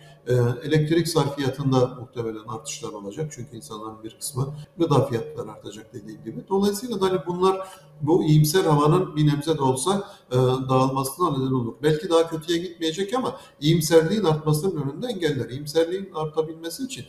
Elektrik 0.63 1.07
sarfiyatında 1.07 1.87
muhtemelen 1.99 2.47
artışlar 2.47 2.89
olacak. 2.89 3.31
Çünkü 3.35 3.55
insanların 3.55 4.03
bir 4.03 4.17
kısmı 4.19 4.53
gıda 4.77 5.05
fiyatları 5.05 5.51
artacak 5.51 5.93
dediğim 5.93 6.23
gibi. 6.23 6.43
Dolayısıyla 6.49 7.01
da 7.01 7.05
hani 7.05 7.19
bunlar 7.27 7.67
bu 8.01 8.23
iyimser 8.23 8.63
havanın 8.63 9.15
bir 9.15 9.27
nebze 9.27 9.57
de 9.57 9.61
olsa 9.61 10.03
dağılmasına 10.69 11.37
neden 11.37 11.51
olur. 11.51 11.73
Belki 11.83 12.09
daha 12.09 12.29
kötüye 12.29 12.57
gitmeyecek 12.59 13.13
ama 13.13 13.35
iyimserliğin 13.59 14.23
artmasının 14.23 14.81
önünde 14.81 15.07
engeller. 15.07 15.49
İyimserliğin 15.49 16.09
artabilmesi 16.13 16.83
için 16.83 17.05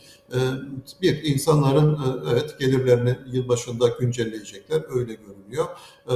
bir 1.01 1.23
insanların 1.23 1.99
evet 2.31 2.59
gelirlerini 2.59 3.17
yılbaşında 3.31 3.87
güncelleyecekler. 3.87 4.83
Öyle 4.89 5.13
görünüyor. 5.13 5.65
Ee, 6.09 6.13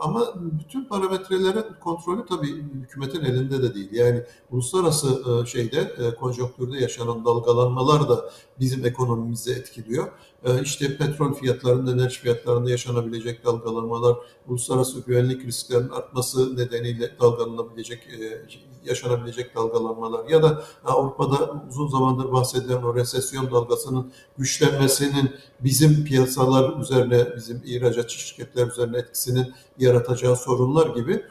ama 0.00 0.34
bütün 0.60 0.84
parametrelerin 0.84 1.64
kontrolü 1.80 2.26
tabii 2.26 2.62
hükümetin 2.82 3.20
elinde 3.20 3.62
de 3.62 3.74
değil. 3.74 3.92
Yani 3.92 4.22
uluslararası 4.50 5.08
e, 5.08 5.46
şeyde 5.46 5.80
e, 5.80 6.14
konjonktürde 6.14 6.39
yaşanan 6.80 7.24
dalgalanmalar 7.24 8.08
da 8.08 8.30
bizim 8.60 8.86
ekonomimizi 8.86 9.52
etkiliyor. 9.52 10.08
E, 10.44 10.62
işte 10.62 10.96
petrol 10.96 11.34
fiyatlarında, 11.34 11.92
enerji 11.92 12.20
fiyatlarında 12.20 12.70
yaşanabilecek 12.70 13.44
dalgalanmalar, 13.44 14.16
uluslararası 14.46 15.00
güvenlik 15.00 15.44
risklerinin 15.44 15.88
artması 15.88 16.56
nedeniyle 16.56 17.10
dalgalanabilecek, 17.20 18.06
e, 18.06 18.46
yaşanabilecek 18.84 19.56
dalgalanmalar 19.56 20.28
ya 20.28 20.42
da 20.42 20.64
Avrupa'da 20.84 21.62
uzun 21.70 21.88
zamandır 21.88 22.32
bahsedilen 22.32 22.82
o 22.82 22.94
resesyon 22.94 23.50
dalgasının 23.50 24.12
güçlenmesinin 24.38 25.30
bizim 25.60 26.04
piyasalar 26.04 26.80
üzerine, 26.80 27.36
bizim 27.36 27.62
ihracatçı 27.64 28.20
şirketler 28.20 28.66
üzerine 28.66 28.98
etkisinin 28.98 29.54
yaratacağı 29.78 30.36
sorunlar 30.36 30.94
gibi 30.94 31.22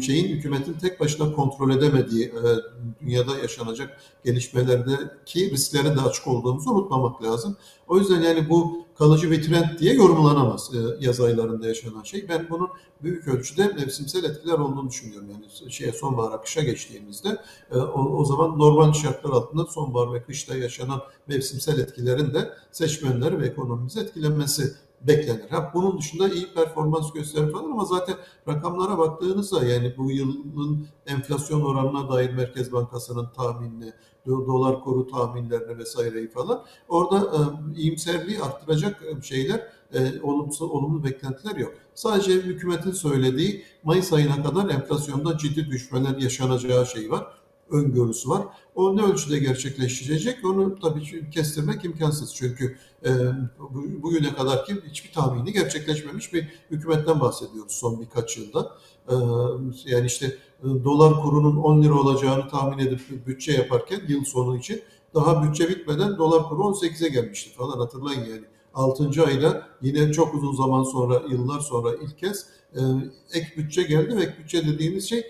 şeyin 0.00 0.28
hükümetin 0.28 0.72
tek 0.72 1.00
başına 1.00 1.32
kontrol 1.32 1.70
edemediği 1.70 2.24
e, 2.24 2.42
dünyada 3.00 3.38
yaşanacak 3.38 4.00
gelişmelerdeki 4.24 5.50
risklerin 5.50 5.96
de 5.96 6.00
açık 6.00 6.26
olduğumuzu 6.26 6.70
unutmamak 6.70 7.22
lazım. 7.22 7.56
O 7.88 7.98
yüzden 7.98 8.20
yani 8.20 8.48
bu 8.48 8.86
kalıcı 8.98 9.30
bir 9.30 9.42
trend 9.42 9.78
diye 9.78 9.94
yorumlanamaz 9.94 10.70
e, 10.74 11.04
yaz 11.06 11.20
aylarında 11.20 11.68
yaşanan 11.68 12.02
şey. 12.02 12.28
Ben 12.28 12.46
bunun 12.50 12.68
büyük 13.02 13.28
ölçüde 13.28 13.66
mevsimsel 13.66 14.24
etkiler 14.24 14.58
olduğunu 14.58 14.90
düşünüyorum. 14.90 15.28
Yani 15.30 15.72
şeye 15.72 15.92
sonbahara 15.92 16.40
kışa 16.40 16.62
geçtiğimizde 16.62 17.36
e, 17.70 17.76
o, 17.76 18.16
o 18.16 18.24
zaman 18.24 18.58
normal 18.58 18.92
şartlar 18.92 19.30
altında 19.30 19.66
sonbahar 19.66 20.12
ve 20.12 20.22
kışta 20.22 20.56
yaşanan 20.56 21.02
mevsimsel 21.26 21.78
etkilerin 21.78 22.34
de 22.34 22.50
seçmenleri 22.72 23.40
ve 23.40 23.46
ekonomimizi 23.46 24.00
etkilenmesi 24.00 24.74
beklenir. 25.02 25.50
Ha, 25.50 25.70
bunun 25.74 25.98
dışında 25.98 26.28
iyi 26.28 26.54
performans 26.54 27.12
gösterir 27.12 27.52
falan 27.52 27.70
ama 27.70 27.84
zaten 27.84 28.16
rakamlara 28.48 28.98
baktığınızda 28.98 29.64
yani 29.64 29.94
bu 29.96 30.10
yılın 30.10 30.86
enflasyon 31.06 31.62
oranına 31.62 32.08
dair 32.12 32.30
Merkez 32.30 32.72
Bankası'nın 32.72 33.28
tahminini, 33.36 33.92
dolar 34.26 34.80
kuru 34.80 35.06
tahminlerini 35.06 35.78
vesaireyi 35.78 36.28
falan 36.28 36.64
orada 36.88 37.18
e, 37.18 37.38
iyimserliği 37.80 38.42
arttıracak 38.42 39.02
e, 39.02 39.22
şeyler 39.22 39.66
e, 39.92 40.20
olumsuz 40.22 40.70
olumlu 40.70 41.04
beklentiler 41.04 41.56
yok. 41.56 41.74
Sadece 41.94 42.32
hükümetin 42.32 42.92
söylediği 42.92 43.64
Mayıs 43.82 44.12
ayına 44.12 44.42
kadar 44.42 44.70
enflasyonda 44.70 45.38
ciddi 45.38 45.70
düşmeler 45.70 46.16
yaşanacağı 46.16 46.86
şey 46.86 47.10
var 47.10 47.26
öngörüsü 47.70 48.28
var. 48.28 48.42
O 48.74 48.96
ne 48.96 49.02
ölçüde 49.02 49.38
gerçekleşecek 49.38 50.44
onu 50.44 50.78
tabii 50.80 51.30
kestirmek 51.30 51.84
imkansız. 51.84 52.34
Çünkü 52.34 52.76
e, 53.04 53.10
bugüne 54.02 54.34
kadar 54.34 54.64
ki 54.64 54.76
hiçbir 54.90 55.12
tahmini 55.12 55.52
gerçekleşmemiş 55.52 56.32
bir 56.32 56.48
hükümetten 56.70 57.20
bahsediyoruz 57.20 57.72
son 57.72 58.00
birkaç 58.00 58.36
yılda. 58.38 58.78
E, 59.08 59.14
yani 59.86 60.06
işte 60.06 60.26
e, 60.62 60.66
dolar 60.84 61.22
kurunun 61.22 61.56
10 61.56 61.82
lira 61.82 61.94
olacağını 61.94 62.48
tahmin 62.48 62.86
edip 62.86 63.26
bütçe 63.26 63.52
yaparken 63.52 64.00
yıl 64.08 64.24
sonu 64.24 64.58
için 64.58 64.82
daha 65.14 65.42
bütçe 65.42 65.68
bitmeden 65.68 66.18
dolar 66.18 66.42
kuru 66.48 66.62
18'e 66.62 67.08
gelmişti 67.08 67.50
falan 67.56 67.78
hatırlayın 67.78 68.20
yani. 68.20 68.44
6. 68.74 69.24
ayda 69.26 69.68
yine 69.82 70.12
çok 70.12 70.34
uzun 70.34 70.52
zaman 70.52 70.82
sonra, 70.82 71.22
yıllar 71.30 71.60
sonra 71.60 71.94
ilk 71.94 72.18
kez 72.18 72.46
e, 72.74 72.80
ek 73.32 73.46
bütçe 73.56 73.82
geldi 73.82 74.16
ve 74.16 74.22
ek 74.22 74.34
bütçe 74.38 74.66
dediğimiz 74.66 75.08
şey 75.08 75.26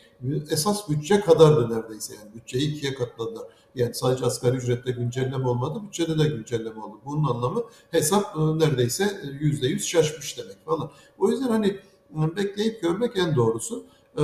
esas 0.50 0.88
bütçe 0.88 1.21
kadardı 1.21 1.75
neredeyse 1.75 2.14
yani 2.14 2.35
bütçeyi 2.35 2.76
ikiye 2.76 2.95
katladılar. 2.95 3.45
Yani 3.75 3.95
sadece 3.95 4.26
asgari 4.26 4.57
ücrette 4.57 4.90
güncelleme 4.90 5.49
olmadı, 5.49 5.83
bütçede 5.87 6.18
de 6.18 6.28
güncelleme 6.28 6.80
oldu. 6.80 7.00
Bunun 7.04 7.25
anlamı 7.25 7.62
hesap 7.90 8.37
e, 8.37 8.40
neredeyse 8.40 9.21
yüzde 9.40 9.66
yüz 9.66 9.87
şaşmış 9.87 10.38
demek 10.38 10.64
falan. 10.64 10.90
O 11.18 11.30
yüzden 11.30 11.49
hani 11.49 11.66
e, 12.11 12.37
bekleyip 12.37 12.83
görmek 12.83 13.16
en 13.16 13.37
doğrusu. 13.37 13.85
E, 14.18 14.23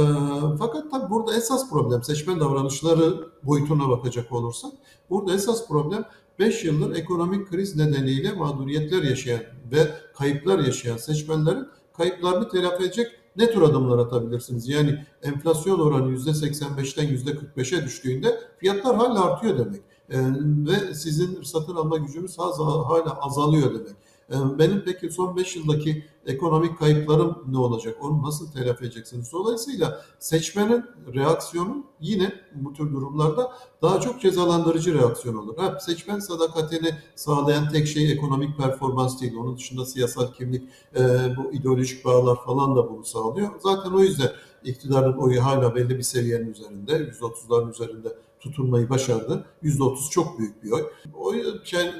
fakat 0.59 0.91
tabii 0.91 1.11
burada 1.11 1.37
esas 1.37 1.71
problem 1.71 2.03
seçmen 2.03 2.41
davranışları 2.41 3.29
boyutuna 3.43 3.89
bakacak 3.89 4.33
olursak 4.33 4.73
burada 5.11 5.35
esas 5.35 5.69
problem 5.69 6.05
5 6.39 6.65
yıldır 6.65 6.97
ekonomik 6.97 7.51
kriz 7.51 7.77
nedeniyle 7.77 8.33
mağduriyetler 8.33 9.03
yaşayan 9.03 9.41
ve 9.73 9.89
kayıplar 10.15 10.59
yaşayan 10.59 10.97
seçmenlerin 10.97 11.67
kayıplarını 11.97 12.49
telafi 12.49 12.85
edecek 12.85 13.09
ne 13.37 13.51
tür 13.51 13.63
adımlar 13.63 13.99
atabilirsiniz? 13.99 14.69
Yani 14.69 15.05
enflasyon 15.23 15.81
oranı 15.81 16.17
%85'ten 16.17 17.09
%45'e 17.09 17.85
düştüğünde 17.85 18.41
fiyatlar 18.59 18.97
hala 18.97 19.25
artıyor 19.25 19.59
demek. 19.59 19.83
E, 20.11 20.19
ve 20.67 20.95
sizin 20.95 21.43
satın 21.43 21.75
alma 21.75 21.97
gücünüz 21.97 22.39
hala 22.39 23.19
azalıyor 23.21 23.75
demek. 23.75 23.97
E, 24.31 24.59
benim 24.59 24.83
peki 24.85 25.11
son 25.11 25.37
5 25.37 25.57
yıldaki 25.57 26.05
ekonomik 26.27 26.79
kayıplarım 26.79 27.45
ne 27.49 27.59
olacak? 27.59 27.97
Onu 28.01 28.23
nasıl 28.23 28.53
telafi 28.53 28.85
edeceksiniz? 28.85 29.33
Dolayısıyla 29.33 30.01
seçmenin 30.19 30.85
reaksiyonu 31.15 31.85
yine 32.01 32.33
bu 32.55 32.73
tür 32.73 32.93
durumlarda 32.93 33.53
daha 33.83 34.01
çok 34.01 34.21
cezalandırıcı 34.21 34.95
reaksiyon 34.99 35.35
olur. 35.35 35.57
Ha, 35.57 35.79
seçmen 35.81 36.19
sadakatini 36.19 36.91
sağlayan 37.17 37.69
tek 37.69 37.87
şey 37.87 38.13
ekonomik 38.13 38.59
performans 38.59 39.21
değil. 39.21 39.37
Onun 39.37 39.57
dışında 39.57 39.87
siyasal 39.87 40.33
kimlik, 40.33 40.63
e, 40.97 41.01
bu 41.37 41.53
ideolojik 41.53 42.05
bağlar 42.05 42.37
falan 42.45 42.77
da 42.77 42.91
bunu 42.91 43.05
sağlıyor. 43.05 43.49
Zaten 43.61 43.91
o 43.91 44.01
yüzden 44.01 44.33
iktidarın 44.65 45.13
oyu 45.13 45.45
hala 45.45 45.75
belli 45.75 45.99
bir 45.99 46.03
seviyenin 46.03 46.53
üzerinde, 46.53 46.93
%30'ların 46.93 47.71
üzerinde 47.71 48.09
tutunmayı 48.45 48.91
başardı. 48.91 49.45
%30 49.63 50.11
çok 50.11 50.39
büyük 50.39 50.65
bir 50.65 50.71
oy. 50.71 50.91
O 51.15 51.35
şey, 51.65 51.91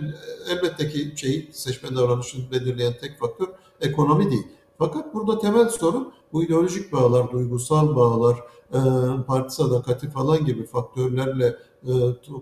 elbette 0.49 0.89
ki 0.89 1.13
şey, 1.17 1.49
seçmen 1.53 1.97
davranışını 1.97 2.51
belirleyen 2.51 2.95
tek 3.01 3.19
faktör 3.19 3.49
ekonomi 3.81 4.31
değil. 4.31 4.47
Fakat 4.79 5.15
burada 5.15 5.39
temel 5.39 5.69
sorun 5.69 6.13
bu 6.33 6.45
ideolojik 6.45 6.93
bağlar, 6.93 7.33
duygusal 7.33 7.97
bağlar, 7.97 8.39
e, 8.73 8.79
parti 9.27 9.55
sadakati 9.55 10.11
falan 10.11 10.45
gibi 10.45 10.67
faktörlerle 10.67 11.57
e, 11.83 11.93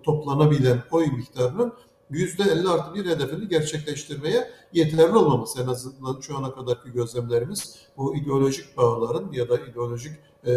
toplanabilen 0.04 0.82
oy 0.90 1.06
miktarının 1.06 1.72
%50 2.10 2.68
artı 2.68 2.94
bir 2.94 3.06
hedefini 3.06 3.48
gerçekleştirmeye 3.48 4.50
yeterli 4.72 5.16
olmaması 5.16 5.62
en 5.62 5.66
azından 5.66 6.20
şu 6.20 6.36
ana 6.36 6.54
kadarki 6.54 6.92
gözlemlerimiz 6.92 7.76
bu 7.96 8.16
ideolojik 8.16 8.76
bağların 8.76 9.32
ya 9.32 9.48
da 9.48 9.58
ideolojik 9.58 10.12
e, 10.46 10.52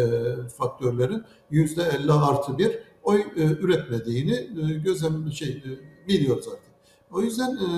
faktörlerin 0.58 1.24
%50 1.50 2.12
artı 2.12 2.58
bir 2.58 2.78
oy 3.06 3.20
e, 3.36 3.42
üretmediğini 3.42 4.34
e, 4.34 4.74
gözlem 4.74 5.32
şey 5.32 5.48
e, 5.48 6.08
biliyoruz 6.08 6.48
artık. 6.48 6.66
O 7.10 7.20
yüzden 7.20 7.56
e, 7.56 7.68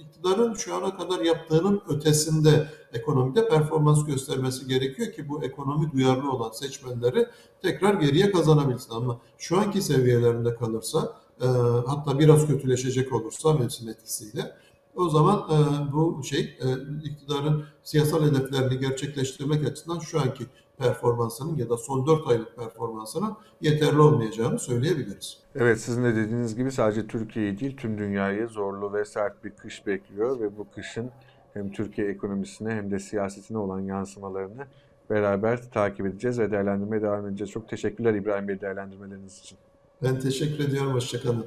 iktidarın 0.00 0.54
şu 0.54 0.74
ana 0.74 0.96
kadar 0.96 1.20
yaptığının 1.20 1.82
ötesinde 1.88 2.68
ekonomide 2.92 3.48
performans 3.48 4.06
göstermesi 4.06 4.66
gerekiyor 4.66 5.12
ki 5.12 5.28
bu 5.28 5.44
ekonomi 5.44 5.92
duyarlı 5.92 6.32
olan 6.32 6.50
seçmenleri 6.50 7.26
tekrar 7.62 7.94
geriye 7.94 8.30
kazanabilsin. 8.30 8.94
Ama 8.94 9.20
şu 9.38 9.58
anki 9.58 9.82
seviyelerinde 9.82 10.54
kalırsa 10.54 11.16
e, 11.40 11.46
hatta 11.86 12.18
biraz 12.18 12.46
kötüleşecek 12.46 13.12
olursa 13.12 13.52
mevsim 13.52 13.88
etkisiyle 13.88 14.54
o 14.96 15.08
zaman 15.08 15.38
e, 15.38 15.92
bu 15.92 16.22
şey 16.24 16.40
e, 16.40 16.66
iktidarın 17.04 17.64
siyasal 17.82 18.26
hedeflerini 18.26 18.78
gerçekleştirmek 18.78 19.66
açısından 19.66 19.98
şu 19.98 20.20
anki 20.20 20.46
performansının 20.78 21.56
ya 21.56 21.70
da 21.70 21.76
son 21.76 22.06
4 22.06 22.26
aylık 22.26 22.56
performansının 22.56 23.36
yeterli 23.60 24.00
olmayacağını 24.00 24.58
söyleyebiliriz. 24.58 25.38
Evet 25.54 25.80
sizin 25.80 26.04
de 26.04 26.16
dediğiniz 26.16 26.56
gibi 26.56 26.72
sadece 26.72 27.06
Türkiye'yi 27.06 27.58
değil 27.58 27.76
tüm 27.76 27.98
dünyayı 27.98 28.48
zorlu 28.48 28.92
ve 28.92 29.04
sert 29.04 29.44
bir 29.44 29.50
kış 29.50 29.86
bekliyor 29.86 30.40
ve 30.40 30.58
bu 30.58 30.66
kışın 30.74 31.10
hem 31.54 31.72
Türkiye 31.72 32.08
ekonomisine 32.08 32.74
hem 32.74 32.90
de 32.90 32.98
siyasetine 32.98 33.58
olan 33.58 33.80
yansımalarını 33.80 34.66
beraber 35.10 35.70
takip 35.70 36.06
edeceğiz 36.06 36.38
ve 36.38 36.50
değerlendirmeye 36.50 37.02
devam 37.02 37.26
edeceğiz. 37.26 37.50
Çok 37.50 37.68
teşekkürler 37.68 38.14
İbrahim 38.14 38.48
Bey 38.48 38.60
değerlendirmeleriniz 38.60 39.38
için. 39.38 39.58
Ben 40.02 40.20
teşekkür 40.20 40.64
ediyorum. 40.68 40.94
Hoşçakalın. 40.94 41.46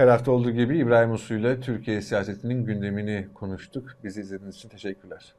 Her 0.00 0.08
hafta 0.08 0.32
olduğu 0.32 0.50
gibi 0.50 0.78
İbrahim 0.78 1.12
Uslu 1.12 1.34
ile 1.34 1.60
Türkiye 1.60 2.02
siyasetinin 2.02 2.64
gündemini 2.64 3.28
konuştuk. 3.34 3.96
Bizi 4.04 4.20
izlediğiniz 4.20 4.56
için 4.56 4.68
teşekkürler. 4.68 5.34